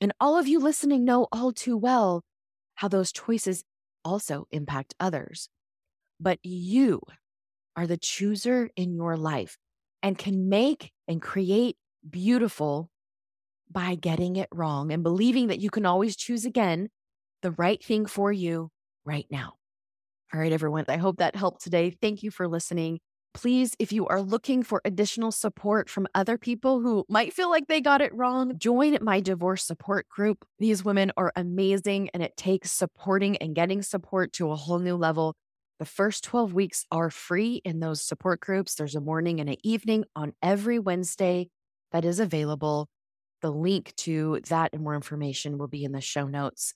And 0.00 0.12
all 0.20 0.38
of 0.38 0.48
you 0.48 0.58
listening 0.58 1.04
know 1.04 1.28
all 1.32 1.52
too 1.52 1.76
well 1.76 2.22
how 2.76 2.88
those 2.88 3.12
choices 3.12 3.64
also 4.04 4.46
impact 4.50 4.94
others 4.98 5.48
but 6.20 6.38
you 6.42 7.00
are 7.76 7.86
the 7.86 7.96
chooser 7.96 8.70
in 8.76 8.94
your 8.94 9.16
life 9.16 9.58
and 10.02 10.16
can 10.16 10.48
make 10.48 10.92
and 11.08 11.20
create 11.20 11.76
beautiful 12.08 12.90
by 13.74 13.96
getting 13.96 14.36
it 14.36 14.48
wrong 14.50 14.90
and 14.92 15.02
believing 15.02 15.48
that 15.48 15.60
you 15.60 15.68
can 15.68 15.84
always 15.84 16.16
choose 16.16 16.46
again 16.46 16.88
the 17.42 17.50
right 17.50 17.84
thing 17.84 18.06
for 18.06 18.32
you 18.32 18.70
right 19.04 19.26
now. 19.30 19.54
All 20.32 20.40
right, 20.40 20.52
everyone. 20.52 20.86
I 20.88 20.96
hope 20.96 21.18
that 21.18 21.36
helped 21.36 21.62
today. 21.62 21.90
Thank 21.90 22.22
you 22.22 22.30
for 22.30 22.48
listening. 22.48 23.00
Please, 23.34 23.74
if 23.80 23.92
you 23.92 24.06
are 24.06 24.22
looking 24.22 24.62
for 24.62 24.80
additional 24.84 25.32
support 25.32 25.90
from 25.90 26.06
other 26.14 26.38
people 26.38 26.80
who 26.80 27.04
might 27.08 27.32
feel 27.32 27.50
like 27.50 27.66
they 27.66 27.80
got 27.80 28.00
it 28.00 28.14
wrong, 28.14 28.56
join 28.58 28.96
my 29.02 29.20
divorce 29.20 29.64
support 29.64 30.08
group. 30.08 30.44
These 30.60 30.84
women 30.84 31.10
are 31.16 31.32
amazing, 31.34 32.10
and 32.14 32.22
it 32.22 32.36
takes 32.36 32.70
supporting 32.70 33.36
and 33.38 33.54
getting 33.54 33.82
support 33.82 34.32
to 34.34 34.52
a 34.52 34.56
whole 34.56 34.78
new 34.78 34.94
level. 34.94 35.34
The 35.80 35.84
first 35.84 36.22
12 36.22 36.54
weeks 36.54 36.86
are 36.92 37.10
free 37.10 37.60
in 37.64 37.80
those 37.80 38.00
support 38.00 38.38
groups. 38.40 38.76
There's 38.76 38.94
a 38.94 39.00
morning 39.00 39.40
and 39.40 39.50
an 39.50 39.56
evening 39.64 40.04
on 40.14 40.32
every 40.40 40.78
Wednesday 40.78 41.48
that 41.90 42.04
is 42.04 42.20
available. 42.20 42.88
The 43.44 43.50
link 43.50 43.92
to 43.96 44.40
that 44.48 44.70
and 44.72 44.82
more 44.82 44.94
information 44.94 45.58
will 45.58 45.68
be 45.68 45.84
in 45.84 45.92
the 45.92 46.00
show 46.00 46.26
notes. 46.26 46.72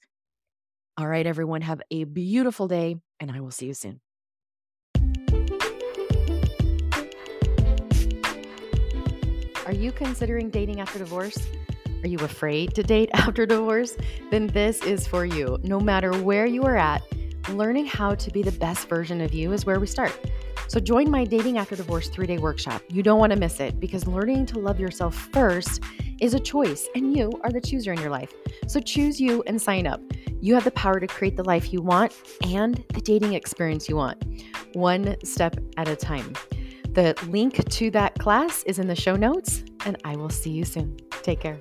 All 0.99 1.09
right, 1.09 1.27
everyone, 1.27 1.63
have 1.63 1.81
a 1.91 2.05
beautiful 2.05 2.69
day, 2.69 2.97
and 3.19 3.31
I 3.31 3.41
will 3.41 3.51
see 3.51 3.65
you 3.65 3.73
soon. 3.73 4.03
Are 9.65 9.73
you 9.73 9.93
considering 9.93 10.51
dating 10.51 10.83
after 10.83 10.99
divorce? 10.99 11.39
Are 12.03 12.07
you 12.07 12.19
afraid 12.19 12.75
to 12.75 12.83
date 12.83 13.09
after 13.15 13.47
divorce? 13.47 13.97
Then 14.31 14.49
this 14.49 14.83
is 14.83 15.07
for 15.07 15.25
you. 15.25 15.57
No 15.63 15.81
matter 15.81 16.13
where 16.23 16.45
you 16.45 16.65
are 16.65 16.77
at, 16.77 17.03
learning 17.49 17.87
how 17.87 18.15
to 18.17 18.31
be 18.31 18.43
the 18.43 18.53
best 18.53 18.89
version 18.91 19.23
of 19.23 19.33
you 19.33 19.55
is 19.55 19.65
where 19.65 19.81
we 19.81 19.87
start. 19.87 20.13
So 20.67 20.81
join 20.81 21.11
my 21.11 21.25
Dating 21.25 21.57
After 21.57 21.77
Divorce 21.77 22.11
three 22.11 22.27
day 22.27 22.37
workshop. 22.37 22.83
You 22.91 23.03
don't 23.03 23.19
want 23.19 23.33
to 23.33 23.39
miss 23.39 23.59
it 23.59 23.81
because 23.81 24.07
learning 24.07 24.45
to 24.47 24.59
love 24.59 24.79
yourself 24.79 25.15
first 25.33 25.83
is 26.21 26.35
a 26.35 26.41
choice, 26.41 26.89
and 26.95 27.17
you 27.17 27.31
are 27.43 27.51
the 27.51 27.61
chooser 27.61 27.93
in 27.93 28.01
your 28.01 28.11
life. 28.11 28.33
So 28.67 28.81
choose 28.81 29.21
you 29.21 29.43
and 29.47 29.61
sign 29.61 29.87
up. 29.87 30.01
You 30.41 30.55
have 30.55 30.65
the 30.65 30.71
power 30.71 31.01
to 31.01 31.07
create 31.07 31.37
the 31.37 31.45
life 31.45 31.73
you 31.73 31.83
want 31.83 32.15
and 32.43 32.85
the 32.95 33.01
dating 33.01 33.35
experience 33.35 33.89
you 33.89 33.97
want, 33.97 34.23
one 34.75 35.17
step 35.25 35.57
at 35.77 35.89
a 35.89 35.97
time. 35.97 36.33
The 36.93 37.15
link 37.29 37.69
to 37.69 37.91
that 37.93 38.19
class 38.19 38.63
is 38.65 38.79
in 38.79 38.89
the 38.89 38.97
show 38.97 39.17
notes, 39.17 39.65
and 39.85 39.97
I 40.05 40.17
will 40.17 40.31
see 40.31 40.51
you 40.51 40.65
soon. 40.65 40.97
Take 41.23 41.41
care. 41.41 41.59